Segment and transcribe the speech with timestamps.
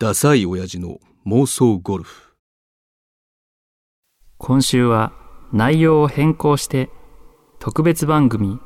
[0.00, 2.32] ダサい親父の妄想ゴルフ。
[4.36, 5.12] 今週は
[5.52, 6.88] 内容を変更して
[7.58, 8.60] 特別番組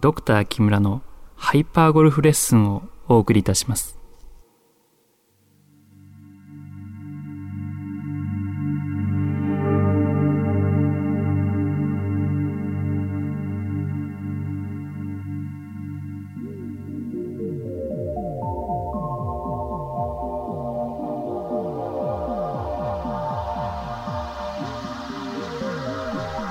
[0.00, 1.02] ドクター木村の
[1.36, 4.01] ハイパーゴルフレッスンをお送りいたします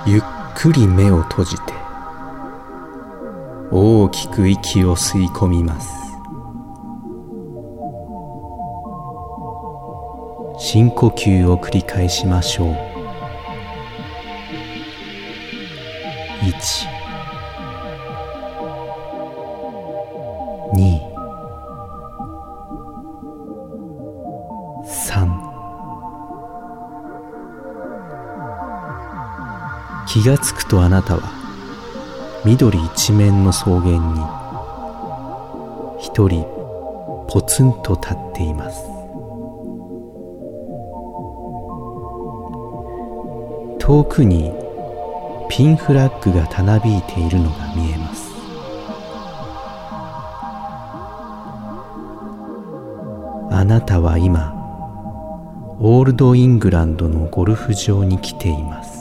[0.07, 0.21] ゆっ
[0.55, 1.73] くり目を閉じて
[3.71, 5.89] 大きく息を吸い込みます。
[10.57, 12.67] 深呼吸を繰り返しましょう。
[16.41, 17.00] 1
[30.11, 31.21] 気がつくとあなたは
[32.43, 34.19] 緑一面の草原に
[36.03, 36.43] 一人
[37.29, 38.83] ポツンと立っています。
[43.79, 44.51] 遠くに
[45.47, 48.31] ピンフラッグがたなびいているのが見えます。
[53.49, 54.51] あなたは今
[55.79, 59.00] オールドイングランドのゴルフ場に来ています。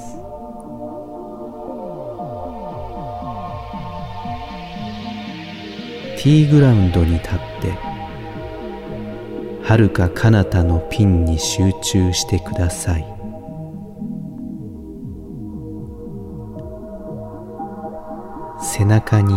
[6.22, 7.70] ティーグラウンドに立って
[9.66, 13.06] はるか彼方のピンに集中してください。
[18.60, 19.32] 背中に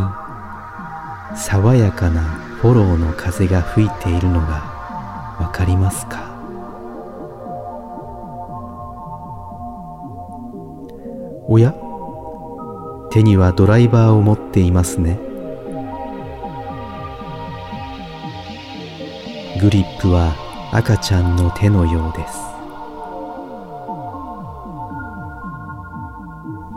[1.38, 6.34] 爽やかなフォローの風が吹いているのがわかりますか？
[11.48, 11.74] おや
[13.10, 15.32] 手にはドライバーを持っていますね。
[19.64, 20.36] グリップは
[20.74, 22.28] 赤ちゃんの手のようで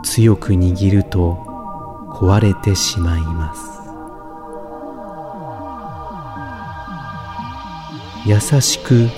[0.05, 0.13] す。
[0.13, 1.33] 強く握ると
[2.13, 3.61] 壊れてしまいます。
[8.25, 9.09] 優しく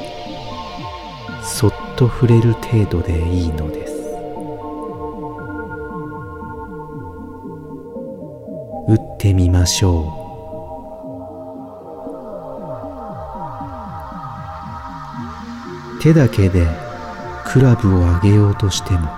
[1.43, 3.93] そっと触れる程度でいいのです。
[8.87, 10.18] 打ってみましょう。
[16.01, 16.65] 手だけで
[17.45, 19.09] クラブを上げようとしても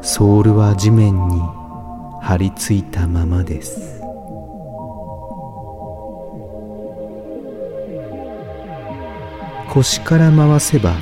[0.00, 1.40] ソールは地面に
[2.22, 4.00] 張り付いたままです。
[9.70, 10.94] 腰から回せば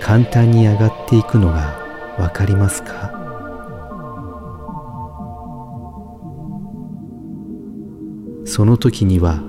[0.00, 1.78] 簡単に上がっていくのが
[2.18, 3.12] わかりますか？
[8.44, 9.42] その時には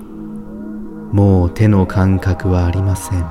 [1.14, 3.24] もう手の感覚はありません。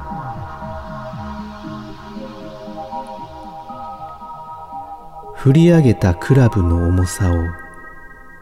[5.36, 7.36] 振り上げたクラブの重さを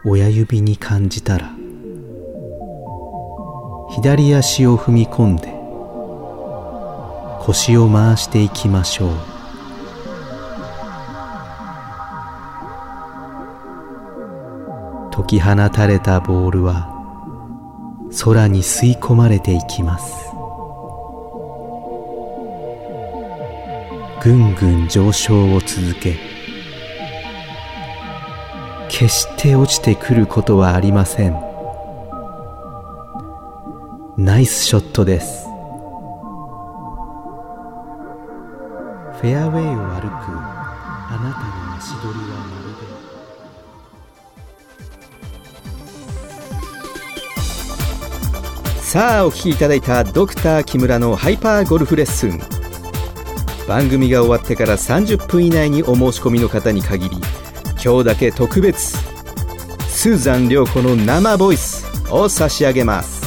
[0.04, 1.50] 親指に感じたら
[3.90, 5.52] 左足を踏み込んで
[7.44, 9.10] 腰を回していきましょう。
[15.10, 16.91] 解き放たれたボールは
[18.20, 20.30] 空に吸い込まれていきます。
[24.22, 26.16] ぐんぐん上昇を続け
[28.88, 31.32] 決して落ちてくることはありません。
[34.16, 35.46] ナイスショットです。
[39.20, 42.74] フェアウェイを歩くあなたの足取りはまる
[43.06, 43.11] で
[48.92, 52.38] さあお聞きいただいたドクター木村のハイパーゴルフレッスン。
[53.66, 57.16] 番組が終わってから30分以内にお申し込みの方に限り
[57.82, 58.98] 今日だけ特別
[59.88, 63.22] スーザン涼子の生ボイスを差し上げます。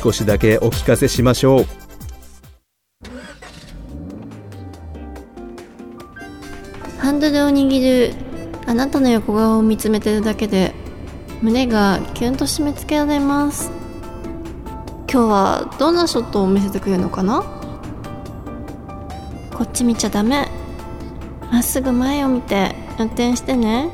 [0.00, 1.66] 少しだけお聞かせしましょう。
[7.00, 8.14] ハンドルを握る
[8.68, 10.72] あなたの横顔を見つめてるだけで
[11.42, 13.79] 胸がキュンと締め付けられます。
[15.12, 17.42] 今日はどんなショットを見せてくれるのかな？
[19.52, 20.46] こっち見ちゃダメ。
[21.50, 23.90] まっすぐ前を見て運転してね。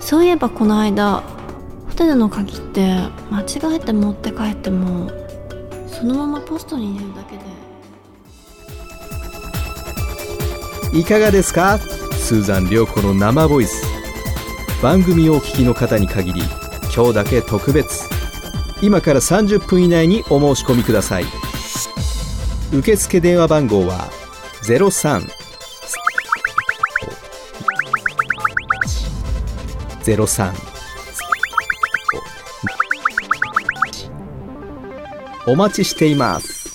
[0.00, 1.22] そういえばこの間
[1.86, 2.82] ホテルの鍵って
[3.30, 5.12] 間違えて持って帰っても
[5.86, 7.36] そのままポストに入れるだけ
[10.92, 10.98] で。
[10.98, 11.78] いかがですか？
[11.78, 13.86] スーザン涼子の生ボイス。
[14.82, 16.42] 番組をお聞きの方に限り
[16.92, 18.15] 今日だけ特別。
[18.86, 21.24] 今から30分以内にお申し込みください。
[22.72, 24.08] 受付電話番号は
[24.62, 25.28] 03
[30.04, 30.52] 03
[35.48, 36.72] お待ちしています。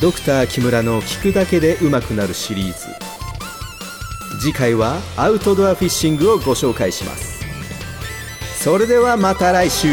[0.00, 3.17] ドクター木村の聞くだけで上手くなるシリーズ。
[4.38, 7.38] 次回はアウトドアフィッシングをご紹介します。
[8.62, 9.88] それではまた来週。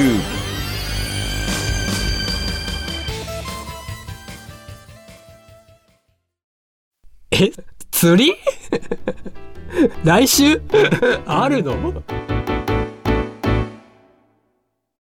[7.32, 7.52] え
[7.92, 8.36] 釣り？
[10.04, 10.62] 来週？
[11.26, 12.04] あるの？